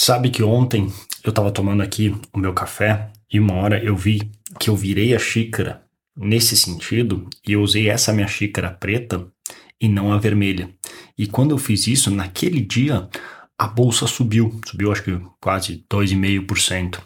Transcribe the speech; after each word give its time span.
Sabe 0.00 0.30
que 0.30 0.44
ontem 0.44 0.92
eu 1.24 1.32
tava 1.32 1.50
tomando 1.50 1.82
aqui 1.82 2.14
o 2.32 2.38
meu 2.38 2.54
café 2.54 3.10
e 3.28 3.40
uma 3.40 3.54
hora 3.54 3.82
eu 3.82 3.96
vi 3.96 4.30
que 4.56 4.70
eu 4.70 4.76
virei 4.76 5.12
a 5.12 5.18
xícara 5.18 5.82
nesse 6.16 6.56
sentido 6.56 7.28
e 7.44 7.54
eu 7.54 7.60
usei 7.60 7.88
essa 7.88 8.12
minha 8.12 8.28
xícara 8.28 8.70
preta 8.70 9.26
e 9.80 9.88
não 9.88 10.12
a 10.12 10.16
vermelha. 10.16 10.70
E 11.18 11.26
quando 11.26 11.50
eu 11.50 11.58
fiz 11.58 11.88
isso, 11.88 12.12
naquele 12.12 12.60
dia, 12.60 13.08
a 13.58 13.66
bolsa 13.66 14.06
subiu, 14.06 14.60
subiu 14.64 14.92
acho 14.92 15.02
que 15.02 15.20
quase 15.40 15.84
2,5%. 15.90 17.00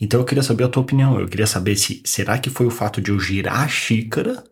Então 0.00 0.20
eu 0.20 0.24
queria 0.24 0.44
saber 0.44 0.62
a 0.62 0.68
tua 0.68 0.84
opinião, 0.84 1.18
eu 1.18 1.26
queria 1.26 1.46
saber 1.46 1.74
se 1.74 2.00
será 2.06 2.38
que 2.38 2.50
foi 2.50 2.66
o 2.66 2.70
fato 2.70 3.00
de 3.02 3.10
eu 3.10 3.18
girar 3.18 3.62
a 3.62 3.68
xícara 3.68 4.44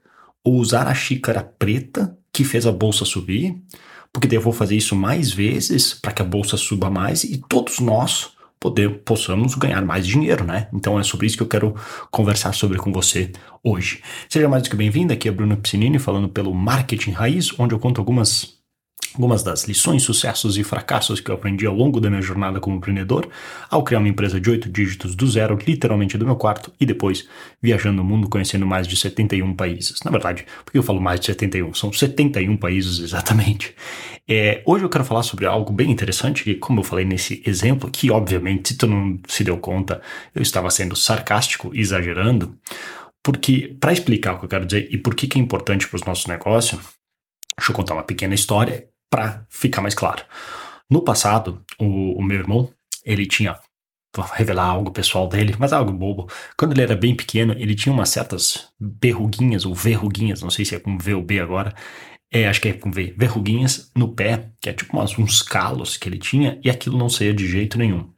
ou 0.42 0.56
usar 0.56 0.88
a 0.88 0.94
xícara 0.94 1.40
preta 1.40 2.18
que 2.32 2.42
fez 2.42 2.66
a 2.66 2.72
bolsa 2.72 3.04
subir? 3.04 3.54
Porque 4.16 4.28
daí 4.28 4.38
eu 4.38 4.42
vou 4.42 4.52
fazer 4.54 4.74
isso 4.74 4.96
mais 4.96 5.30
vezes 5.30 5.92
para 5.92 6.10
que 6.10 6.22
a 6.22 6.24
bolsa 6.24 6.56
suba 6.56 6.88
mais 6.88 7.22
e 7.22 7.36
todos 7.36 7.80
nós 7.80 8.30
poder, 8.58 9.00
possamos 9.00 9.54
ganhar 9.54 9.84
mais 9.84 10.06
dinheiro, 10.06 10.42
né? 10.42 10.68
Então 10.72 10.98
é 10.98 11.02
sobre 11.02 11.26
isso 11.26 11.36
que 11.36 11.42
eu 11.42 11.46
quero 11.46 11.74
conversar 12.10 12.54
sobre 12.54 12.78
com 12.78 12.90
você 12.90 13.30
hoje. 13.62 14.00
Seja 14.26 14.48
mais 14.48 14.62
do 14.62 14.70
que 14.70 14.76
bem-vindo, 14.76 15.12
aqui 15.12 15.28
é 15.28 15.30
Bruno 15.30 15.54
Piscinini 15.58 15.98
falando 15.98 16.30
pelo 16.30 16.54
Marketing 16.54 17.10
Raiz, 17.10 17.50
onde 17.58 17.74
eu 17.74 17.78
conto 17.78 18.00
algumas 18.00 18.55
Algumas 19.16 19.42
das 19.42 19.64
lições, 19.64 20.02
sucessos 20.02 20.58
e 20.58 20.62
fracassos 20.62 21.20
que 21.20 21.30
eu 21.30 21.34
aprendi 21.34 21.64
ao 21.64 21.74
longo 21.74 21.98
da 22.02 22.10
minha 22.10 22.20
jornada 22.20 22.60
como 22.60 22.76
empreendedor, 22.76 23.26
ao 23.70 23.82
criar 23.82 23.98
uma 23.98 24.10
empresa 24.10 24.38
de 24.38 24.50
oito 24.50 24.68
dígitos 24.68 25.14
do 25.14 25.26
zero, 25.26 25.58
literalmente 25.66 26.18
do 26.18 26.26
meu 26.26 26.36
quarto, 26.36 26.70
e 26.78 26.84
depois 26.84 27.26
viajando 27.62 28.02
o 28.02 28.04
mundo 28.04 28.28
conhecendo 28.28 28.66
mais 28.66 28.86
de 28.86 28.94
71 28.94 29.56
países. 29.56 30.00
Na 30.04 30.10
verdade, 30.10 30.44
porque 30.66 30.76
eu 30.76 30.82
falo 30.82 31.00
mais 31.00 31.18
de 31.18 31.26
71? 31.26 31.72
São 31.72 31.90
71 31.90 32.58
países 32.58 32.98
exatamente. 32.98 33.74
É, 34.28 34.62
hoje 34.66 34.84
eu 34.84 34.90
quero 34.90 35.02
falar 35.02 35.22
sobre 35.22 35.46
algo 35.46 35.72
bem 35.72 35.90
interessante, 35.90 36.44
que 36.44 36.54
como 36.54 36.80
eu 36.80 36.84
falei 36.84 37.06
nesse 37.06 37.42
exemplo, 37.46 37.90
que 37.90 38.10
obviamente, 38.10 38.68
se 38.68 38.76
tu 38.76 38.86
não 38.86 39.18
se 39.26 39.42
deu 39.42 39.56
conta, 39.56 40.02
eu 40.34 40.42
estava 40.42 40.68
sendo 40.68 40.94
sarcástico, 40.94 41.70
exagerando, 41.74 42.54
porque, 43.24 43.74
para 43.80 43.94
explicar 43.94 44.34
o 44.34 44.40
que 44.40 44.44
eu 44.44 44.50
quero 44.50 44.66
dizer 44.66 44.88
e 44.90 44.98
por 44.98 45.14
que, 45.14 45.26
que 45.26 45.38
é 45.38 45.42
importante 45.42 45.88
para 45.88 45.96
os 45.96 46.04
nossos 46.04 46.26
negócios, 46.26 46.78
deixa 47.56 47.72
eu 47.72 47.74
contar 47.74 47.94
uma 47.94 48.02
pequena 48.02 48.34
história 48.34 48.86
para 49.10 49.44
ficar 49.48 49.80
mais 49.80 49.94
claro. 49.94 50.24
No 50.88 51.02
passado, 51.02 51.64
o, 51.78 52.18
o, 52.18 52.22
meu 52.22 52.38
irmão, 52.38 52.70
ele 53.04 53.26
tinha, 53.26 53.58
vou 54.14 54.24
revelar 54.24 54.66
algo 54.66 54.90
pessoal 54.90 55.28
dele, 55.28 55.54
mas 55.58 55.72
algo 55.72 55.92
bobo. 55.92 56.28
Quando 56.56 56.72
ele 56.72 56.82
era 56.82 56.96
bem 56.96 57.14
pequeno, 57.14 57.54
ele 57.58 57.74
tinha 57.74 57.92
umas 57.92 58.08
certas 58.08 58.68
berruguinhas, 58.78 59.64
ou 59.64 59.74
verruguinhas, 59.74 60.42
não 60.42 60.50
sei 60.50 60.64
se 60.64 60.74
é 60.74 60.80
com 60.80 60.96
V 60.96 61.14
ou 61.14 61.22
B 61.22 61.40
agora, 61.40 61.74
é, 62.30 62.46
acho 62.46 62.60
que 62.60 62.68
é 62.68 62.72
com 62.72 62.90
V, 62.90 63.14
verruguinhas 63.16 63.90
no 63.94 64.14
pé, 64.14 64.50
que 64.60 64.68
é 64.68 64.72
tipo 64.72 64.96
umas, 64.96 65.18
uns 65.18 65.42
calos 65.42 65.96
que 65.96 66.08
ele 66.08 66.18
tinha, 66.18 66.60
e 66.62 66.70
aquilo 66.70 66.98
não 66.98 67.08
saía 67.08 67.34
de 67.34 67.46
jeito 67.46 67.78
nenhum. 67.78 68.10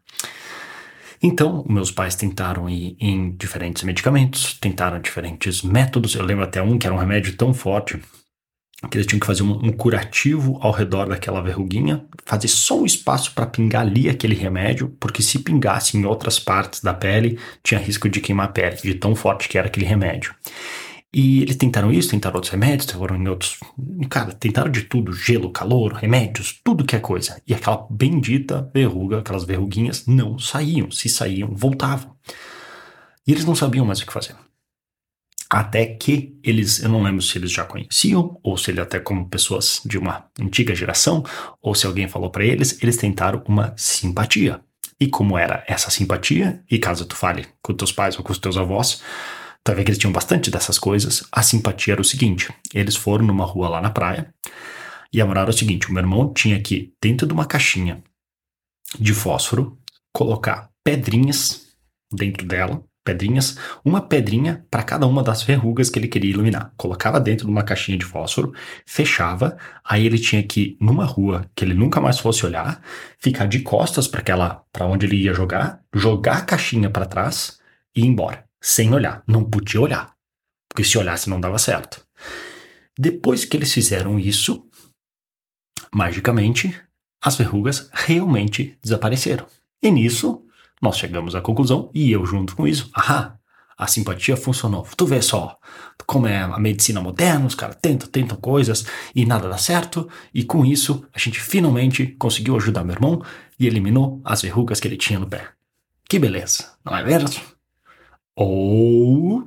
Então, 1.23 1.65
meus 1.69 1.91
pais 1.91 2.15
tentaram 2.15 2.71
ir 2.71 2.97
em 3.01 3.33
diferentes 3.33 3.83
medicamentos, 3.83 4.55
tentaram 4.55 5.01
diferentes 5.01 5.63
métodos. 5.63 6.15
Eu 6.15 6.25
lembro 6.25 6.45
até 6.45 6.63
um 6.63 6.79
que 6.79 6.87
era 6.87 6.95
um 6.95 6.99
remédio 6.99 7.37
tão 7.37 7.53
forte 7.53 8.01
que 8.91 8.97
eles 8.97 9.07
tinham 9.07 9.19
que 9.19 9.27
fazer 9.27 9.43
um, 9.43 9.53
um, 9.53 9.73
curativo 9.73 10.57
ao 10.61 10.71
redor 10.71 11.09
daquela 11.09 11.41
verruguinha, 11.43 12.05
fazer 12.25 12.47
só 12.47 12.79
um 12.79 12.87
espaço 12.87 13.33
para 13.35 13.47
pingar 13.47 13.83
ali 13.83 14.09
aquele 14.09 14.35
remédio, 14.35 14.95
porque 15.01 15.21
se 15.21 15.41
pingasse 15.41 15.97
em 15.97 16.05
outras 16.05 16.39
partes 16.39 16.81
da 16.81 16.95
pele, 16.95 17.39
tinha 17.63 17.81
risco 17.81 18.09
de 18.09 18.21
queimar 18.21 18.47
a 18.47 18.53
pele, 18.53 18.77
de 18.77 18.95
tão 18.95 19.17
forte 19.17 19.49
que 19.49 19.59
era 19.59 19.67
aquele 19.67 19.85
remédio. 19.85 20.33
E 21.13 21.43
eles 21.43 21.57
tentaram 21.57 21.91
isso, 21.91 22.11
tentaram 22.11 22.37
outros 22.37 22.53
remédios, 22.53 22.91
foram 22.91 23.17
em 23.17 23.27
outros. 23.29 23.59
Cara, 24.11 24.33
tentaram 24.33 24.71
de 24.71 24.83
tudo: 24.83 25.13
gelo, 25.13 25.51
calor, 25.51 25.95
remédios, 25.95 26.61
tudo 26.63 26.85
que 26.85 26.95
é 26.95 27.01
coisa. 27.01 27.41
E 27.47 27.55
aquela 27.55 27.87
bendita 27.91 28.71
verruga, 28.75 29.19
aquelas 29.19 29.45
verruguinhas, 29.45 30.07
não 30.07 30.39
saíam. 30.39 30.91
Se 30.91 31.09
saíam, 31.09 31.49
voltavam. 31.51 32.15
E 33.27 33.33
eles 33.33 33.47
não 33.47 33.55
sabiam 33.55 33.87
mais 33.87 34.01
o 34.01 34.07
que 34.07 34.13
fazer. 34.13 34.37
Até 35.51 35.87
que 35.87 36.39
eles, 36.43 36.83
eu 36.83 36.91
não 36.91 37.03
lembro 37.03 37.23
se 37.23 37.39
eles 37.39 37.51
já 37.51 37.65
conheciam, 37.65 38.39
ou 38.43 38.57
se 38.59 38.71
ele 38.71 38.81
até 38.81 39.01
como 39.01 39.29
pessoas 39.29 39.81
de 39.85 39.97
uma 39.97 40.27
antiga 40.39 40.75
geração, 40.75 41.25
ou 41.63 41.75
se 41.75 41.87
alguém 41.87 42.07
falou 42.07 42.31
para 42.31 42.45
eles, 42.45 42.83
eles 42.83 42.99
tentaram 42.99 43.43
uma 43.49 43.73
simpatia. 43.77 44.61
E 45.01 45.09
como 45.09 45.39
era 45.39 45.65
essa 45.67 45.91
simpatia, 45.91 46.63
e 46.71 46.79
caso 46.79 47.07
tu 47.07 47.17
fale 47.17 47.47
com 47.63 47.73
teus 47.73 47.93
pais 47.93 48.19
ou 48.19 48.25
com 48.25 48.33
os 48.33 48.39
teus 48.39 48.59
avós, 48.59 49.03
tu 49.65 49.73
que 49.85 49.91
eles 49.91 49.99
tinham 49.99 50.13
bastante 50.13 50.51
dessas 50.51 50.79
coisas, 50.79 51.25
a 51.31 51.43
simpatia 51.43 51.95
era 51.95 52.01
o 52.01 52.05
seguinte, 52.05 52.53
eles 52.75 52.97
foram 52.97 53.25
numa 53.25 53.45
rua 53.45 53.69
lá 53.69 53.81
na 53.81 53.91
praia, 53.91 54.35
e 55.13 55.21
a 55.21 55.27
o 55.51 55.53
seguinte, 55.53 55.89
o 55.89 55.93
meu 55.93 56.03
irmão 56.03 56.33
tinha 56.33 56.61
que, 56.61 56.93
dentro 57.01 57.27
de 57.27 57.33
uma 57.33 57.47
caixinha 57.47 58.03
de 58.99 59.15
fósforo, 59.15 59.79
colocar 60.13 60.71
pedrinhas 60.85 61.67
dentro 62.13 62.47
dela, 62.47 62.83
pedrinhas, 63.09 63.57
uma 63.83 64.03
pedrinha 64.03 64.67
para 64.71 64.83
cada 64.83 65.07
uma 65.07 65.23
das 65.23 65.43
verrugas 65.43 65.89
que 65.89 65.99
ele 65.99 66.09
queria 66.09 66.31
iluminar. 66.31 66.75
Colocava 66.77 67.19
dentro 67.19 67.47
de 67.47 67.51
uma 67.51 67.63
caixinha 67.63 67.97
de 67.97 68.05
fósforo, 68.05 68.53
fechava, 68.85 69.57
aí 69.83 70.05
ele 70.05 70.19
tinha 70.19 70.43
que 70.43 70.77
numa 70.79 71.07
rua 71.07 71.51
que 71.57 71.65
ele 71.65 71.73
nunca 71.73 72.03
mais 72.03 72.19
fosse 72.19 72.45
olhar, 72.45 72.83
ficar 73.19 73.47
de 73.47 73.61
costas 73.61 74.07
para 74.07 74.21
aquela 74.21 74.63
para 74.71 74.85
onde 74.85 75.07
ele 75.07 75.17
ia 75.17 75.33
jogar, 75.33 75.81
jogar 75.95 76.37
a 76.37 76.43
caixinha 76.43 76.91
para 76.91 77.07
trás 77.07 77.59
e 77.97 78.03
ir 78.03 78.07
embora, 78.07 78.45
sem 78.61 78.93
olhar, 78.93 79.23
não 79.27 79.43
podia 79.43 79.81
olhar. 79.81 80.13
Porque 80.69 80.85
se 80.85 80.99
olhasse 80.99 81.31
não 81.31 81.41
dava 81.41 81.59
certo. 81.59 82.07
Depois 82.99 83.47
que 83.47 83.57
eles 83.57 83.73
fizeram 83.73 84.19
isso, 84.19 84.69
magicamente, 85.95 86.79
as 87.25 87.37
verrugas 87.37 87.89
realmente 87.95 88.77
desapareceram. 88.83 89.47
E 89.83 89.91
nisso, 89.91 90.45
nós 90.81 90.97
chegamos 90.97 91.35
à 91.35 91.41
conclusão, 91.41 91.91
e 91.95 92.11
eu 92.11 92.25
junto 92.25 92.55
com 92.55 92.67
isso, 92.67 92.91
a 92.95 93.87
simpatia 93.87 94.37
funcionou. 94.37 94.87
Tu 94.97 95.07
vê 95.07 95.23
só 95.23 95.57
como 96.07 96.27
é 96.27 96.39
a 96.39 96.59
medicina 96.59 97.01
moderna, 97.01 97.47
os 97.47 97.55
caras 97.55 97.77
tentam, 97.83 98.09
tentam 98.09 98.37
coisas 98.39 98.87
e 99.15 99.27
nada 99.27 99.49
dá 99.49 99.59
certo, 99.59 100.09
e 100.33 100.43
com 100.43 100.65
isso 100.65 101.05
a 101.13 101.19
gente 101.19 101.39
finalmente 101.39 102.07
conseguiu 102.19 102.57
ajudar 102.57 102.83
meu 102.83 102.95
irmão 102.95 103.23
e 103.59 103.67
eliminou 103.67 104.21
as 104.25 104.41
verrugas 104.41 104.81
que 104.81 104.89
ele 104.89 104.97
tinha 104.97 105.19
no 105.19 105.29
pé. 105.29 105.49
Que 106.09 106.19
beleza, 106.19 106.73
não 106.85 106.97
é 106.97 107.05
mesmo? 107.05 107.29
Ou, 108.35 109.47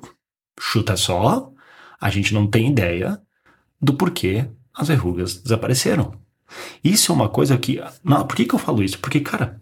chuta 0.59 0.95
só, 0.95 1.51
a 1.99 2.09
gente 2.09 2.33
não 2.33 2.45
tem 2.45 2.69
ideia 2.69 3.19
do 3.81 3.93
porquê 3.93 4.47
as 4.73 4.89
verrugas 4.89 5.35
desapareceram. 5.35 6.13
Isso 6.83 7.11
é 7.11 7.15
uma 7.15 7.29
coisa 7.29 7.57
que. 7.57 7.81
Não, 8.03 8.27
por 8.27 8.35
que, 8.35 8.45
que 8.45 8.53
eu 8.53 8.59
falo 8.59 8.83
isso? 8.83 8.99
Porque, 8.99 9.21
cara, 9.21 9.60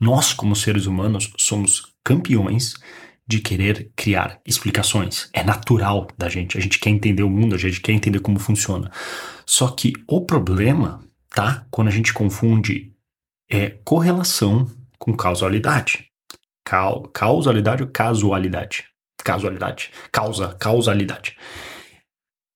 nós, 0.00 0.32
como 0.32 0.54
seres 0.54 0.86
humanos, 0.86 1.32
somos 1.36 1.94
campeões 2.04 2.74
de 3.26 3.40
querer 3.40 3.90
criar 3.96 4.40
explicações. 4.46 5.28
É 5.32 5.42
natural 5.42 6.06
da 6.16 6.28
gente. 6.28 6.56
A 6.56 6.60
gente 6.60 6.78
quer 6.78 6.90
entender 6.90 7.22
o 7.22 7.30
mundo, 7.30 7.54
a 7.54 7.58
gente 7.58 7.80
quer 7.80 7.92
entender 7.92 8.20
como 8.20 8.38
funciona. 8.38 8.90
Só 9.44 9.68
que 9.68 9.92
o 10.06 10.20
problema 10.24 11.02
tá 11.30 11.66
quando 11.70 11.88
a 11.88 11.90
gente 11.90 12.12
confunde 12.12 12.92
é, 13.50 13.70
correlação 13.84 14.70
com 14.98 15.16
causalidade. 15.16 16.06
Cal, 16.64 17.02
causalidade 17.08 17.82
ou 17.82 17.88
casualidade? 17.88 18.84
Casualidade. 19.24 19.90
Causa, 20.12 20.54
causalidade. 20.54 21.36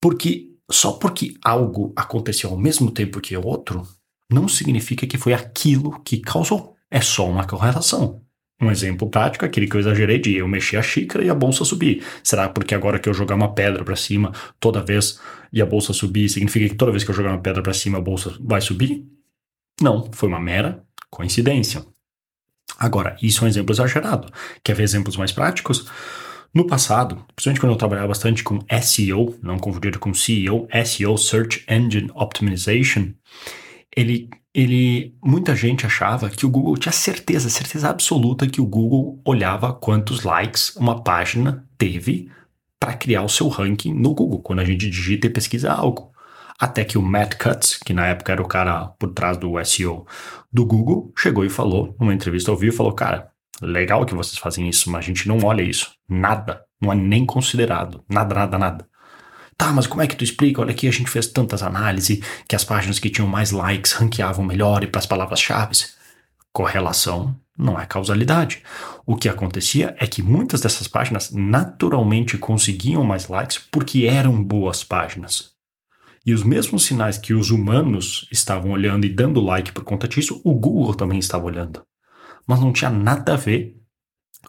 Porque 0.00 0.50
só 0.70 0.92
porque 0.92 1.34
algo 1.44 1.92
aconteceu 1.96 2.50
ao 2.50 2.56
mesmo 2.56 2.90
tempo 2.90 3.20
que 3.20 3.36
outro, 3.36 3.86
não 4.30 4.46
significa 4.46 5.06
que 5.06 5.18
foi 5.18 5.32
aquilo 5.32 6.00
que 6.02 6.18
causou. 6.20 6.76
É 6.90 7.00
só 7.00 7.28
uma 7.28 7.46
correlação. 7.46 8.22
Um 8.60 8.70
exemplo 8.70 9.08
prático 9.08 9.44
é 9.44 9.48
aquele 9.48 9.66
que 9.66 9.74
eu 9.74 9.80
exagerei 9.80 10.18
de 10.18 10.36
eu 10.36 10.46
mexer 10.46 10.76
a 10.76 10.82
xícara 10.82 11.24
e 11.24 11.30
a 11.30 11.34
bolsa 11.34 11.64
subir. 11.64 12.04
Será 12.22 12.48
porque 12.48 12.74
agora 12.74 12.98
que 12.98 13.08
eu 13.08 13.14
jogar 13.14 13.34
uma 13.34 13.54
pedra 13.54 13.82
para 13.82 13.96
cima 13.96 14.32
toda 14.58 14.84
vez 14.84 15.18
e 15.50 15.62
a 15.62 15.66
bolsa 15.66 15.94
subir, 15.94 16.28
significa 16.28 16.68
que 16.68 16.74
toda 16.74 16.92
vez 16.92 17.02
que 17.02 17.10
eu 17.10 17.14
jogar 17.14 17.30
uma 17.30 17.40
pedra 17.40 17.62
para 17.62 17.72
cima 17.72 17.98
a 17.98 18.00
bolsa 18.02 18.36
vai 18.38 18.60
subir? 18.60 19.06
Não, 19.80 20.10
foi 20.12 20.28
uma 20.28 20.38
mera 20.38 20.84
coincidência. 21.08 21.84
Agora, 22.78 23.16
isso 23.22 23.42
é 23.42 23.46
um 23.46 23.48
exemplo 23.48 23.74
exagerado. 23.74 24.30
Quer 24.62 24.74
ver 24.74 24.82
exemplos 24.82 25.16
mais 25.16 25.32
práticos? 25.32 25.86
No 26.52 26.66
passado, 26.66 27.24
principalmente 27.34 27.60
quando 27.60 27.72
eu 27.72 27.78
trabalhava 27.78 28.08
bastante 28.08 28.42
com 28.42 28.58
SEO, 28.82 29.38
não 29.42 29.58
confundir 29.58 29.98
com 29.98 30.12
CEO, 30.12 30.68
SEO, 30.84 31.16
Search 31.16 31.64
Engine 31.68 32.10
Optimization, 32.14 33.12
ele 33.96 34.28
ele 34.54 35.14
muita 35.22 35.54
gente 35.54 35.86
achava 35.86 36.28
que 36.28 36.44
o 36.44 36.50
Google 36.50 36.76
tinha 36.76 36.92
certeza, 36.92 37.48
certeza 37.48 37.88
absoluta 37.88 38.46
que 38.46 38.60
o 38.60 38.66
Google 38.66 39.20
olhava 39.24 39.72
quantos 39.72 40.22
likes 40.22 40.74
uma 40.76 41.02
página 41.02 41.64
teve 41.78 42.30
para 42.78 42.94
criar 42.94 43.22
o 43.22 43.28
seu 43.28 43.48
ranking 43.48 43.92
no 43.92 44.14
Google, 44.14 44.40
quando 44.40 44.60
a 44.60 44.64
gente 44.64 44.88
digita 44.88 45.26
e 45.26 45.30
pesquisa 45.30 45.70
algo. 45.70 46.10
Até 46.58 46.84
que 46.84 46.98
o 46.98 47.02
Matt 47.02 47.36
Cutts, 47.36 47.78
que 47.78 47.92
na 47.92 48.06
época 48.06 48.32
era 48.32 48.42
o 48.42 48.48
cara 48.48 48.88
por 48.98 49.12
trás 49.12 49.36
do 49.36 49.52
SEO 49.64 50.06
do 50.52 50.66
Google, 50.66 51.12
chegou 51.16 51.44
e 51.44 51.50
falou, 51.50 51.94
numa 51.98 52.12
entrevista 52.12 52.50
ao 52.50 52.56
vivo, 52.56 52.76
falou: 52.76 52.92
Cara, 52.92 53.30
legal 53.62 54.04
que 54.04 54.14
vocês 54.14 54.38
fazem 54.38 54.68
isso, 54.68 54.90
mas 54.90 55.04
a 55.04 55.06
gente 55.06 55.28
não 55.28 55.38
olha 55.44 55.62
isso. 55.62 55.92
Nada. 56.08 56.64
Não 56.80 56.92
é 56.92 56.94
nem 56.94 57.24
considerado. 57.24 58.02
Nada, 58.08 58.34
nada, 58.34 58.58
nada. 58.58 58.89
Tá, 59.60 59.74
mas 59.74 59.86
como 59.86 60.00
é 60.00 60.06
que 60.06 60.16
tu 60.16 60.24
explica? 60.24 60.62
Olha 60.62 60.70
aqui, 60.70 60.88
a 60.88 60.90
gente 60.90 61.10
fez 61.10 61.26
tantas 61.26 61.62
análises 61.62 62.18
que 62.48 62.56
as 62.56 62.64
páginas 62.64 62.98
que 62.98 63.10
tinham 63.10 63.28
mais 63.28 63.50
likes 63.50 63.92
ranqueavam 63.92 64.42
melhor 64.42 64.82
e 64.82 64.86
para 64.86 65.00
as 65.00 65.04
palavras-chave. 65.04 65.84
correlação 66.50 67.38
não 67.58 67.78
é 67.78 67.84
causalidade. 67.84 68.62
O 69.04 69.16
que 69.16 69.28
acontecia 69.28 69.94
é 70.00 70.06
que 70.06 70.22
muitas 70.22 70.62
dessas 70.62 70.88
páginas 70.88 71.30
naturalmente 71.30 72.38
conseguiam 72.38 73.04
mais 73.04 73.28
likes 73.28 73.58
porque 73.70 74.06
eram 74.06 74.42
boas 74.42 74.82
páginas. 74.82 75.50
E 76.24 76.32
os 76.32 76.42
mesmos 76.42 76.86
sinais 76.86 77.18
que 77.18 77.34
os 77.34 77.50
humanos 77.50 78.26
estavam 78.32 78.70
olhando 78.70 79.04
e 79.04 79.10
dando 79.10 79.42
like 79.42 79.72
por 79.72 79.84
conta 79.84 80.08
disso, 80.08 80.40
o 80.42 80.54
Google 80.54 80.94
também 80.94 81.18
estava 81.18 81.44
olhando. 81.44 81.82
Mas 82.46 82.60
não 82.60 82.72
tinha 82.72 82.90
nada 82.90 83.34
a 83.34 83.36
ver 83.36 83.76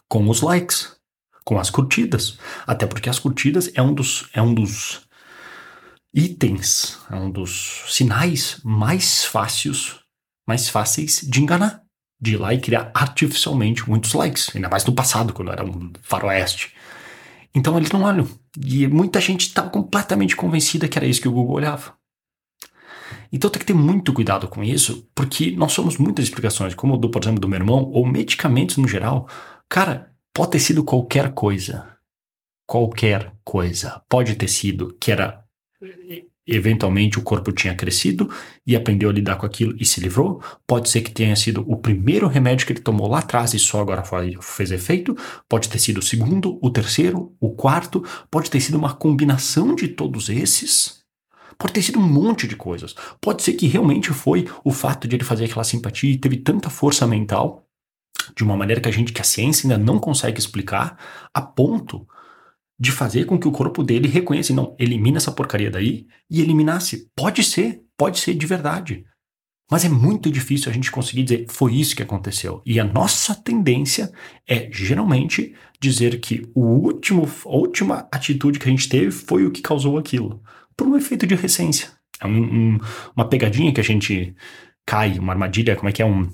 com 0.08 0.26
os 0.30 0.40
likes, 0.40 0.96
com 1.44 1.58
as 1.58 1.70
curtidas. 1.70 2.38
Até 2.66 2.86
porque 2.86 3.08
as 3.08 3.18
curtidas 3.18 3.70
é 3.74 3.82
um 3.82 3.94
dos, 3.94 4.28
é 4.32 4.42
um 4.42 4.54
dos 4.54 5.02
itens, 6.14 6.98
é 7.10 7.16
um 7.16 7.30
dos 7.30 7.84
sinais 7.88 8.60
mais 8.62 9.24
fáceis, 9.24 9.96
mais 10.46 10.68
fáceis 10.68 11.20
de 11.22 11.40
enganar 11.40 11.82
de 12.22 12.34
ir 12.34 12.36
lá 12.36 12.54
e 12.54 12.60
criar 12.60 12.92
artificialmente 12.94 13.88
muitos 13.90 14.12
likes, 14.12 14.54
ainda 14.54 14.68
mais 14.68 14.84
no 14.84 14.92
passado, 14.92 15.32
quando 15.32 15.50
era 15.50 15.64
um 15.64 15.92
faroeste. 16.02 16.72
Então 17.52 17.76
eles 17.76 17.90
não 17.90 18.04
olham. 18.04 18.28
E 18.64 18.86
muita 18.86 19.20
gente 19.20 19.48
estava 19.48 19.68
completamente 19.68 20.36
convencida 20.36 20.86
que 20.86 20.96
era 20.96 21.06
isso 21.06 21.20
que 21.20 21.26
o 21.26 21.32
Google 21.32 21.56
olhava. 21.56 21.94
Então 23.32 23.50
tem 23.50 23.58
que 23.58 23.66
ter 23.66 23.74
muito 23.74 24.12
cuidado 24.12 24.46
com 24.46 24.62
isso, 24.62 25.08
porque 25.14 25.50
nós 25.56 25.72
somos 25.72 25.98
muitas 25.98 26.26
explicações, 26.26 26.74
como 26.74 26.96
do, 26.96 27.10
por 27.10 27.20
exemplo, 27.22 27.40
do 27.40 27.48
meu 27.48 27.58
irmão, 27.58 27.90
ou 27.90 28.06
medicamentos 28.06 28.76
no 28.76 28.86
geral. 28.86 29.28
Cara, 29.68 30.11
pode 30.32 30.52
ter 30.52 30.60
sido 30.60 30.84
qualquer 30.84 31.32
coisa. 31.32 31.96
Qualquer 32.66 33.32
coisa. 33.44 34.02
Pode 34.08 34.34
ter 34.36 34.48
sido 34.48 34.96
que 35.00 35.12
era 35.12 35.42
eventualmente 36.46 37.18
o 37.18 37.22
corpo 37.22 37.52
tinha 37.52 37.74
crescido 37.74 38.28
e 38.66 38.74
aprendeu 38.74 39.08
a 39.08 39.12
lidar 39.12 39.36
com 39.36 39.46
aquilo 39.46 39.76
e 39.78 39.84
se 39.84 40.00
livrou. 40.00 40.42
Pode 40.66 40.88
ser 40.88 41.02
que 41.02 41.10
tenha 41.10 41.36
sido 41.36 41.64
o 41.68 41.76
primeiro 41.76 42.26
remédio 42.26 42.66
que 42.66 42.72
ele 42.72 42.80
tomou 42.80 43.08
lá 43.08 43.20
atrás 43.20 43.54
e 43.54 43.58
só 43.58 43.80
agora 43.80 44.02
fez 44.40 44.70
efeito. 44.70 45.16
Pode 45.48 45.68
ter 45.68 45.78
sido 45.78 45.98
o 45.98 46.02
segundo, 46.02 46.58
o 46.60 46.70
terceiro, 46.70 47.34
o 47.40 47.50
quarto. 47.50 48.04
Pode 48.30 48.50
ter 48.50 48.60
sido 48.60 48.76
uma 48.76 48.94
combinação 48.94 49.74
de 49.74 49.88
todos 49.88 50.28
esses. 50.28 51.02
Pode 51.58 51.74
ter 51.74 51.82
sido 51.82 52.00
um 52.00 52.08
monte 52.08 52.48
de 52.48 52.56
coisas. 52.56 52.94
Pode 53.20 53.42
ser 53.42 53.52
que 53.52 53.68
realmente 53.68 54.12
foi 54.12 54.48
o 54.64 54.72
fato 54.72 55.06
de 55.06 55.16
ele 55.16 55.24
fazer 55.24 55.44
aquela 55.44 55.64
simpatia 55.64 56.10
e 56.10 56.18
teve 56.18 56.38
tanta 56.38 56.68
força 56.68 57.06
mental 57.06 57.61
de 58.36 58.42
uma 58.44 58.56
maneira 58.56 58.80
que 58.80 58.88
a 58.88 58.92
gente, 58.92 59.12
que 59.12 59.20
a 59.20 59.24
ciência 59.24 59.66
ainda 59.66 59.82
não 59.82 59.98
consegue 59.98 60.38
explicar, 60.38 60.98
a 61.32 61.40
ponto 61.40 62.06
de 62.78 62.90
fazer 62.90 63.26
com 63.26 63.38
que 63.38 63.46
o 63.46 63.52
corpo 63.52 63.82
dele 63.82 64.08
reconheça, 64.08 64.52
não, 64.52 64.74
elimina 64.78 65.18
essa 65.18 65.30
porcaria 65.30 65.70
daí 65.70 66.06
e 66.28 66.40
eliminasse. 66.40 67.08
Pode 67.14 67.44
ser, 67.44 67.82
pode 67.96 68.18
ser 68.18 68.34
de 68.34 68.46
verdade. 68.46 69.04
Mas 69.70 69.84
é 69.84 69.88
muito 69.88 70.30
difícil 70.30 70.70
a 70.70 70.74
gente 70.74 70.90
conseguir 70.90 71.22
dizer 71.22 71.46
foi 71.48 71.74
isso 71.74 71.96
que 71.96 72.02
aconteceu. 72.02 72.60
E 72.66 72.78
a 72.78 72.84
nossa 72.84 73.34
tendência 73.34 74.12
é 74.46 74.68
geralmente 74.70 75.54
dizer 75.80 76.20
que 76.20 76.46
o 76.54 76.60
último, 76.60 77.26
a 77.46 77.56
última 77.56 78.08
atitude 78.12 78.58
que 78.58 78.68
a 78.68 78.70
gente 78.70 78.88
teve 78.88 79.10
foi 79.10 79.46
o 79.46 79.50
que 79.50 79.62
causou 79.62 79.96
aquilo, 79.96 80.42
por 80.76 80.86
um 80.86 80.96
efeito 80.96 81.26
de 81.26 81.34
recência. 81.34 81.88
É 82.20 82.26
um, 82.26 82.42
um, 82.74 82.78
uma 83.16 83.28
pegadinha 83.28 83.72
que 83.72 83.80
a 83.80 83.84
gente 83.84 84.34
cai, 84.86 85.18
uma 85.18 85.32
armadilha, 85.32 85.74
como 85.74 85.88
é 85.88 85.92
que 85.92 86.02
é 86.02 86.06
um. 86.06 86.28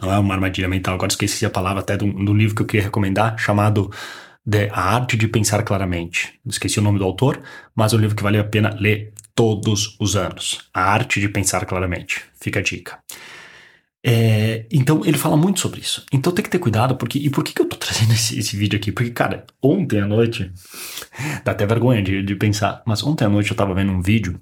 Não 0.00 0.12
é 0.12 0.18
uma 0.18 0.34
armadilha 0.34 0.68
mental, 0.68 0.94
agora 0.94 1.10
esqueci 1.10 1.44
a 1.44 1.50
palavra 1.50 1.80
até 1.80 1.96
do, 1.96 2.06
do 2.12 2.34
livro 2.34 2.54
que 2.54 2.62
eu 2.62 2.66
queria 2.66 2.84
recomendar, 2.84 3.38
chamado 3.38 3.90
The 4.48 4.70
Arte 4.72 5.16
de 5.16 5.28
Pensar 5.28 5.62
Claramente. 5.62 6.38
Esqueci 6.46 6.78
o 6.78 6.82
nome 6.82 6.98
do 6.98 7.04
autor, 7.04 7.40
mas 7.74 7.92
é 7.92 7.96
um 7.96 8.00
livro 8.00 8.16
que 8.16 8.22
vale 8.22 8.38
a 8.38 8.44
pena 8.44 8.76
ler 8.78 9.12
todos 9.34 9.96
os 10.00 10.16
anos. 10.16 10.68
A 10.74 10.82
Arte 10.82 11.20
de 11.20 11.28
Pensar 11.28 11.64
Claramente. 11.64 12.22
Fica 12.40 12.60
a 12.60 12.62
dica. 12.62 12.98
É, 14.04 14.66
então 14.68 15.02
ele 15.04 15.16
fala 15.16 15.36
muito 15.36 15.60
sobre 15.60 15.80
isso. 15.80 16.04
Então 16.12 16.32
tem 16.32 16.42
que 16.42 16.50
ter 16.50 16.58
cuidado, 16.58 16.96
porque. 16.96 17.18
E 17.18 17.30
por 17.30 17.44
que, 17.44 17.52
que 17.52 17.62
eu 17.62 17.68
tô 17.68 17.76
trazendo 17.78 18.12
esse, 18.12 18.38
esse 18.38 18.56
vídeo 18.56 18.76
aqui? 18.76 18.90
Porque, 18.90 19.10
cara, 19.10 19.46
ontem 19.62 20.00
à 20.00 20.06
noite. 20.06 20.50
Dá 21.44 21.52
até 21.52 21.64
vergonha 21.64 22.02
de, 22.02 22.22
de 22.22 22.34
pensar, 22.34 22.82
mas 22.84 23.02
ontem 23.02 23.24
à 23.24 23.28
noite 23.28 23.50
eu 23.50 23.56
tava 23.56 23.74
vendo 23.74 23.92
um 23.92 24.02
vídeo 24.02 24.40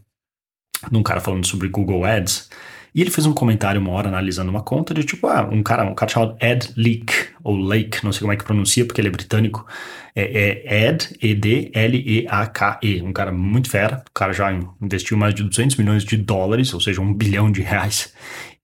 de 0.90 0.96
um 0.96 1.02
cara 1.02 1.20
falando 1.20 1.46
sobre 1.46 1.68
Google 1.68 2.04
Ads. 2.04 2.48
E 2.94 3.00
ele 3.00 3.10
fez 3.10 3.26
um 3.26 3.32
comentário 3.32 3.80
uma 3.80 3.92
hora 3.92 4.08
analisando 4.08 4.50
uma 4.50 4.62
conta 4.62 4.92
de 4.92 5.04
tipo, 5.04 5.26
ah, 5.26 5.48
um 5.50 5.62
cara, 5.62 5.84
um 5.84 5.94
cara 5.94 6.10
chamado 6.10 6.36
Ed 6.40 6.72
Leak, 6.76 7.12
ou 7.42 7.56
Lake, 7.56 8.04
não 8.04 8.12
sei 8.12 8.20
como 8.20 8.32
é 8.32 8.36
que 8.36 8.44
pronuncia, 8.44 8.84
porque 8.84 9.00
ele 9.00 9.08
é 9.08 9.10
britânico. 9.10 9.66
É, 10.14 10.64
é 10.68 10.88
Ed, 10.88 11.16
E-D-L-E-A-K-E, 11.22 13.02
um 13.02 13.12
cara 13.12 13.32
muito 13.32 13.70
fera. 13.70 14.02
O 14.08 14.12
cara 14.12 14.32
já 14.32 14.52
investiu 14.80 15.16
mais 15.16 15.34
de 15.34 15.42
200 15.44 15.76
milhões 15.76 16.04
de 16.04 16.16
dólares, 16.16 16.74
ou 16.74 16.80
seja, 16.80 17.00
um 17.00 17.14
bilhão 17.14 17.50
de 17.50 17.62
reais 17.62 18.12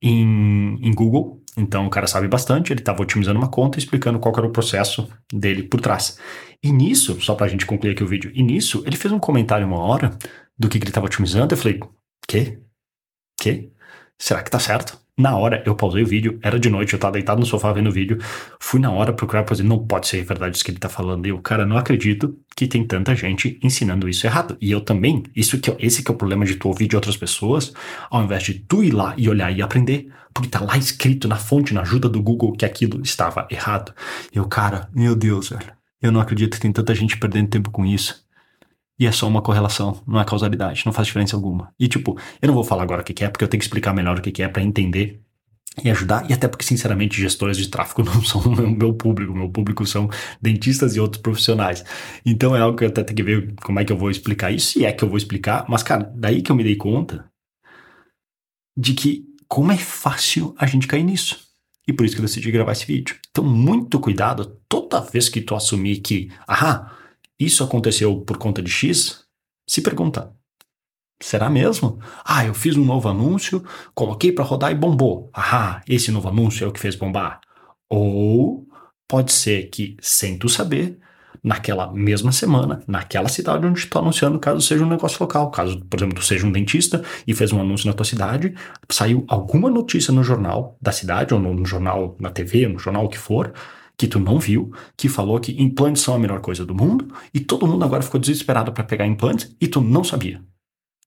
em, 0.02 0.78
em 0.82 0.92
Google. 0.92 1.42
Então 1.56 1.86
o 1.86 1.90
cara 1.90 2.06
sabe 2.06 2.28
bastante, 2.28 2.72
ele 2.72 2.80
estava 2.80 3.02
otimizando 3.02 3.38
uma 3.38 3.48
conta 3.48 3.78
e 3.78 3.80
explicando 3.80 4.18
qual 4.18 4.34
era 4.36 4.46
o 4.46 4.52
processo 4.52 5.08
dele 5.32 5.62
por 5.62 5.80
trás. 5.80 6.18
E 6.62 6.70
nisso, 6.70 7.18
só 7.20 7.34
para 7.34 7.46
a 7.46 7.48
gente 7.48 7.64
concluir 7.64 7.92
aqui 7.92 8.04
o 8.04 8.06
vídeo, 8.06 8.30
e 8.34 8.42
nisso 8.42 8.82
ele 8.86 8.96
fez 8.96 9.12
um 9.12 9.18
comentário 9.18 9.66
uma 9.66 9.78
hora 9.78 10.10
do 10.58 10.68
que, 10.68 10.78
que 10.78 10.84
ele 10.84 10.90
estava 10.90 11.06
otimizando. 11.06 11.54
Eu 11.54 11.58
falei, 11.58 11.80
quê? 12.28 12.58
Quê? 13.40 13.70
Será 14.18 14.42
que 14.42 14.50
tá 14.50 14.58
certo? 14.58 14.98
Na 15.18 15.34
hora, 15.34 15.62
eu 15.64 15.74
pausei 15.74 16.02
o 16.02 16.06
vídeo, 16.06 16.38
era 16.42 16.60
de 16.60 16.68
noite, 16.68 16.92
eu 16.92 16.98
tava 16.98 17.14
deitado 17.14 17.40
no 17.40 17.46
sofá 17.46 17.72
vendo 17.72 17.88
o 17.88 17.92
vídeo, 17.92 18.18
fui 18.60 18.78
na 18.78 18.90
hora 18.90 19.14
procurar 19.14 19.44
pra 19.44 19.52
dizer, 19.54 19.66
não 19.66 19.78
pode 19.78 20.08
ser 20.08 20.22
verdade 20.22 20.54
isso 20.54 20.64
que 20.64 20.70
ele 20.70 20.78
tá 20.78 20.90
falando. 20.90 21.24
E 21.24 21.30
eu, 21.30 21.38
cara, 21.38 21.64
não 21.64 21.78
acredito 21.78 22.38
que 22.54 22.66
tem 22.66 22.86
tanta 22.86 23.14
gente 23.14 23.58
ensinando 23.62 24.10
isso 24.10 24.26
errado. 24.26 24.58
E 24.60 24.70
eu 24.70 24.82
também, 24.82 25.22
isso 25.34 25.58
que 25.58 25.74
esse 25.78 26.02
que 26.02 26.10
é 26.10 26.14
o 26.14 26.18
problema 26.18 26.44
de 26.44 26.56
tu 26.56 26.68
ouvir 26.68 26.86
de 26.86 26.96
outras 26.96 27.16
pessoas, 27.16 27.72
ao 28.10 28.22
invés 28.24 28.42
de 28.42 28.54
tu 28.54 28.84
ir 28.84 28.90
lá 28.90 29.14
e 29.16 29.26
olhar 29.26 29.50
e 29.50 29.62
aprender, 29.62 30.12
porque 30.34 30.50
tá 30.50 30.60
lá 30.60 30.76
escrito 30.76 31.26
na 31.26 31.36
fonte, 31.36 31.72
na 31.72 31.80
ajuda 31.80 32.10
do 32.10 32.22
Google, 32.22 32.52
que 32.52 32.66
aquilo 32.66 33.00
estava 33.00 33.48
errado. 33.50 33.94
E 34.30 34.36
eu, 34.36 34.46
cara, 34.46 34.90
meu 34.94 35.16
Deus, 35.16 35.48
velho, 35.48 35.72
eu 36.02 36.12
não 36.12 36.20
acredito 36.20 36.56
que 36.56 36.60
tem 36.60 36.72
tanta 36.72 36.94
gente 36.94 37.16
perdendo 37.16 37.48
tempo 37.48 37.70
com 37.70 37.86
isso. 37.86 38.25
E 38.98 39.06
é 39.06 39.12
só 39.12 39.28
uma 39.28 39.42
correlação, 39.42 40.02
não 40.06 40.18
é 40.18 40.24
causalidade, 40.24 40.82
não 40.86 40.92
faz 40.92 41.06
diferença 41.06 41.36
alguma. 41.36 41.72
E 41.78 41.86
tipo, 41.86 42.18
eu 42.40 42.46
não 42.46 42.54
vou 42.54 42.64
falar 42.64 42.82
agora 42.82 43.02
o 43.02 43.04
que 43.04 43.22
é, 43.22 43.28
porque 43.28 43.44
eu 43.44 43.48
tenho 43.48 43.60
que 43.60 43.66
explicar 43.66 43.92
melhor 43.92 44.18
o 44.18 44.22
que 44.22 44.42
é 44.42 44.48
para 44.48 44.62
entender 44.62 45.20
e 45.84 45.90
ajudar, 45.90 46.28
e 46.30 46.32
até 46.32 46.48
porque, 46.48 46.64
sinceramente, 46.64 47.20
gestores 47.20 47.58
de 47.58 47.68
tráfego 47.68 48.02
não 48.08 48.22
são 48.22 48.40
o 48.40 48.70
meu 48.70 48.94
público, 48.94 49.34
meu 49.34 49.50
público 49.50 49.84
são 49.84 50.08
dentistas 50.40 50.96
e 50.96 51.00
outros 51.00 51.20
profissionais. 51.20 51.84
Então 52.24 52.56
é 52.56 52.60
algo 52.60 52.78
que 52.78 52.84
eu 52.84 52.88
até 52.88 53.02
tenho 53.02 53.16
que 53.16 53.22
ver 53.22 53.54
como 53.62 53.78
é 53.78 53.84
que 53.84 53.92
eu 53.92 53.98
vou 53.98 54.10
explicar 54.10 54.50
isso, 54.50 54.72
se 54.72 54.84
é 54.84 54.92
que 54.92 55.04
eu 55.04 55.08
vou 55.08 55.18
explicar, 55.18 55.66
mas 55.68 55.82
cara, 55.82 56.10
daí 56.16 56.40
que 56.40 56.50
eu 56.50 56.56
me 56.56 56.64
dei 56.64 56.76
conta 56.76 57.26
de 58.76 58.94
que 58.94 59.24
como 59.48 59.72
é 59.72 59.76
fácil 59.76 60.54
a 60.58 60.66
gente 60.66 60.86
cair 60.86 61.04
nisso. 61.04 61.46
E 61.88 61.92
por 61.92 62.04
isso 62.04 62.16
que 62.16 62.20
eu 62.20 62.26
decidi 62.26 62.50
gravar 62.50 62.72
esse 62.72 62.84
vídeo. 62.84 63.14
Então, 63.30 63.44
muito 63.44 64.00
cuidado 64.00 64.58
toda 64.68 65.00
vez 65.00 65.28
que 65.28 65.40
tu 65.40 65.54
assumir 65.54 65.98
que, 65.98 66.32
ah, 66.48 66.90
isso 67.38 67.62
aconteceu 67.62 68.20
por 68.22 68.38
conta 68.38 68.62
de 68.62 68.70
X? 68.70 69.24
Se 69.68 69.82
pergunta, 69.82 70.34
será 71.20 71.50
mesmo? 71.50 71.98
Ah, 72.24 72.44
eu 72.44 72.54
fiz 72.54 72.76
um 72.76 72.84
novo 72.84 73.08
anúncio, 73.08 73.64
coloquei 73.94 74.32
para 74.32 74.44
rodar 74.44 74.72
e 74.72 74.74
bombou. 74.74 75.30
Ah, 75.34 75.82
esse 75.88 76.10
novo 76.10 76.28
anúncio 76.28 76.64
é 76.64 76.68
o 76.68 76.72
que 76.72 76.80
fez 76.80 76.94
bombar. 76.94 77.40
Ou 77.88 78.66
pode 79.08 79.32
ser 79.32 79.68
que, 79.70 79.96
sem 80.00 80.38
tu 80.38 80.48
saber, 80.48 80.98
naquela 81.46 81.92
mesma 81.92 82.32
semana, 82.32 82.82
naquela 82.88 83.28
cidade 83.28 83.64
onde 83.64 83.80
tu 83.80 83.84
está 83.84 84.00
anunciando, 84.00 84.38
caso 84.38 84.60
seja 84.60 84.84
um 84.84 84.88
negócio 84.88 85.16
local, 85.20 85.50
caso, 85.50 85.80
por 85.84 85.96
exemplo, 85.98 86.16
tu 86.16 86.24
seja 86.24 86.44
um 86.44 86.50
dentista 86.50 87.02
e 87.24 87.32
fez 87.34 87.52
um 87.52 87.60
anúncio 87.60 87.86
na 87.86 87.92
tua 87.92 88.04
cidade, 88.04 88.52
saiu 88.90 89.24
alguma 89.28 89.70
notícia 89.70 90.12
no 90.12 90.24
jornal 90.24 90.76
da 90.82 90.90
cidade, 90.90 91.32
ou 91.32 91.38
no, 91.38 91.54
no 91.54 91.64
jornal, 91.64 92.16
na 92.18 92.30
TV, 92.30 92.66
no 92.66 92.78
jornal 92.78 93.04
o 93.04 93.08
que 93.08 93.18
for, 93.18 93.52
que 93.96 94.06
tu 94.06 94.20
não 94.20 94.38
viu, 94.38 94.72
que 94.96 95.08
falou 95.08 95.40
que 95.40 95.60
implantes 95.60 96.02
são 96.02 96.14
a 96.14 96.18
melhor 96.18 96.40
coisa 96.40 96.64
do 96.64 96.74
mundo, 96.74 97.12
e 97.32 97.40
todo 97.40 97.66
mundo 97.66 97.84
agora 97.84 98.02
ficou 98.02 98.20
desesperado 98.20 98.72
para 98.72 98.84
pegar 98.84 99.06
implantes 99.06 99.54
e 99.60 99.66
tu 99.66 99.80
não 99.80 100.04
sabia. 100.04 100.42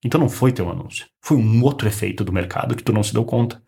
Então 0.03 0.19
não 0.19 0.29
foi 0.29 0.51
teu 0.51 0.69
anúncio. 0.69 1.05
Foi 1.21 1.37
um 1.37 1.63
outro 1.63 1.87
efeito 1.87 2.23
do 2.23 2.31
mercado 2.31 2.75
que 2.75 2.83
tu 2.83 2.93
não 2.93 3.03
se 3.03 3.13
deu 3.13 3.25
conta. 3.25 3.61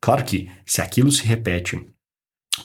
Claro 0.00 0.24
que 0.24 0.50
se 0.64 0.80
aquilo 0.80 1.10
se 1.10 1.24
repete 1.24 1.80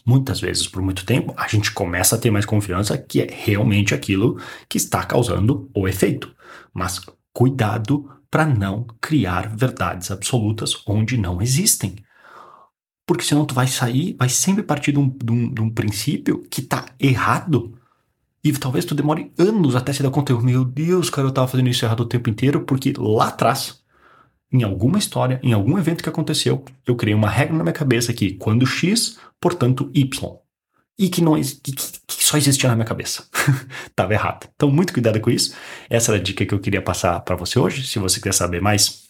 muitas 0.05 0.39
vezes 0.39 0.67
por 0.67 0.81
muito 0.81 1.05
tempo, 1.05 1.33
a 1.37 1.47
gente 1.47 1.71
começa 1.71 2.15
a 2.15 2.19
ter 2.19 2.31
mais 2.31 2.45
confiança 2.45 2.97
que 2.97 3.21
é 3.21 3.27
realmente 3.29 3.93
aquilo 3.93 4.39
que 4.67 4.77
está 4.77 5.03
causando 5.05 5.69
o 5.73 5.87
efeito. 5.87 6.33
Mas 6.73 7.01
cuidado 7.31 8.09
para 8.29 8.45
não 8.45 8.85
criar 8.99 9.55
verdades 9.55 10.11
absolutas 10.11 10.81
onde 10.87 11.17
não 11.17 11.41
existem 11.41 11.95
porque 13.13 13.25
senão 13.25 13.45
tu 13.45 13.53
vai 13.53 13.67
sair, 13.67 14.15
vai 14.17 14.27
sempre 14.27 14.63
partir 14.63 14.91
de 14.91 14.97
um, 14.97 15.07
de 15.07 15.31
um, 15.31 15.53
de 15.53 15.61
um 15.61 15.69
princípio 15.69 16.43
que 16.49 16.63
tá 16.63 16.85
errado. 16.99 17.77
E 18.43 18.51
talvez 18.53 18.85
tu 18.85 18.95
demore 18.95 19.31
anos 19.37 19.75
até 19.75 19.93
se 19.93 20.01
dar 20.01 20.09
conta. 20.09 20.33
Meu 20.41 20.65
Deus, 20.65 21.11
cara, 21.11 21.27
eu 21.27 21.31
tava 21.31 21.47
fazendo 21.47 21.69
isso 21.69 21.85
errado 21.85 21.99
o 21.99 22.07
tempo 22.07 22.27
inteiro, 22.27 22.61
porque 22.61 22.91
lá 22.97 23.27
atrás, 23.27 23.83
em 24.51 24.63
alguma 24.63 24.97
história, 24.97 25.39
em 25.43 25.53
algum 25.53 25.77
evento 25.77 26.01
que 26.01 26.09
aconteceu, 26.09 26.65
eu 26.87 26.95
criei 26.95 27.13
uma 27.13 27.29
regra 27.29 27.55
na 27.55 27.63
minha 27.63 27.71
cabeça 27.71 28.11
que 28.13 28.33
quando 28.33 28.65
X, 28.65 29.19
portanto 29.39 29.91
Y. 29.93 30.35
E 30.97 31.09
que, 31.09 31.21
não, 31.21 31.39
que, 31.39 31.71
que 31.71 32.23
só 32.23 32.35
existia 32.35 32.67
na 32.67 32.75
minha 32.75 32.87
cabeça. 32.87 33.27
tava 33.95 34.13
errado. 34.13 34.49
Então, 34.55 34.71
muito 34.71 34.91
cuidado 34.91 35.19
com 35.19 35.29
isso. 35.29 35.53
Essa 35.87 36.11
era 36.11 36.19
a 36.19 36.23
dica 36.23 36.43
que 36.45 36.53
eu 36.53 36.59
queria 36.59 36.81
passar 36.81 37.19
para 37.19 37.35
você 37.35 37.59
hoje. 37.59 37.85
Se 37.85 37.99
você 37.99 38.19
quiser 38.19 38.33
saber 38.33 38.59
mais 38.59 39.02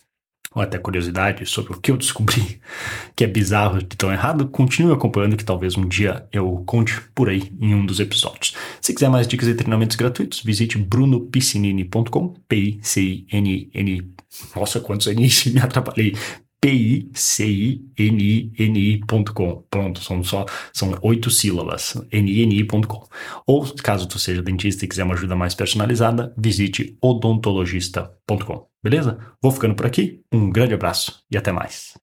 ou 0.55 0.61
até 0.61 0.77
curiosidade 0.77 1.45
sobre 1.45 1.73
o 1.73 1.79
que 1.79 1.91
eu 1.91 1.97
descobri 1.97 2.59
que 3.15 3.23
é 3.23 3.27
bizarro 3.27 3.79
de 3.79 3.95
tão 3.95 4.11
errado, 4.11 4.47
continue 4.47 4.93
acompanhando 4.93 5.37
que 5.37 5.45
talvez 5.45 5.77
um 5.77 5.87
dia 5.87 6.25
eu 6.31 6.63
conte 6.65 6.99
por 7.13 7.29
aí 7.29 7.51
em 7.59 7.73
um 7.73 7.85
dos 7.85 7.99
episódios. 7.99 8.55
Se 8.81 8.93
quiser 8.93 9.09
mais 9.09 9.27
dicas 9.27 9.47
e 9.47 9.53
treinamentos 9.53 9.95
gratuitos, 9.95 10.41
visite 10.41 10.77
brunopiscinini.com, 10.77 12.35
P-I-C-I-N-N. 12.47 14.13
Nossa, 14.55 14.79
quantos 14.79 15.07
N 15.07 15.27
me 15.53 15.59
atrapalhei. 15.59 16.15
P-I-C-I-N-I-N-I.com. 16.63 17.83
Pronto, 19.69 20.01
são 20.01 20.23
só 20.23 20.45
são 20.71 20.97
oito 21.01 21.29
sílabas. 21.29 22.01
N-I-N-I.com. 22.09 23.05
Ou, 23.45 23.65
caso 23.83 24.07
tu 24.07 24.17
seja 24.17 24.41
dentista 24.41 24.85
e 24.85 24.87
quiser 24.87 25.03
uma 25.03 25.13
ajuda 25.13 25.35
mais 25.35 25.53
personalizada, 25.53 26.33
visite 26.37 26.97
odontologista.com. 27.01 28.65
Beleza? 28.81 29.19
Vou 29.41 29.51
ficando 29.51 29.75
por 29.75 29.85
aqui. 29.85 30.21
Um 30.31 30.49
grande 30.49 30.73
abraço 30.73 31.21
e 31.29 31.35
até 31.35 31.51
mais. 31.51 31.95